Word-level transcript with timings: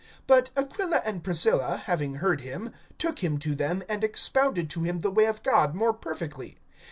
But 0.25 0.49
Aquila 0.57 1.03
and 1.05 1.23
Priscilla, 1.23 1.83
having 1.85 2.15
heard 2.15 2.41
him, 2.41 2.71
took 2.97 3.19
him 3.23 3.37
to 3.37 3.53
them, 3.53 3.83
and 3.87 4.03
expounded 4.03 4.67
to 4.71 4.81
him 4.81 5.01
the 5.01 5.11
way 5.11 5.25
of 5.25 5.43
God 5.43 5.75
more 5.75 5.93
perfectly. 5.93 6.57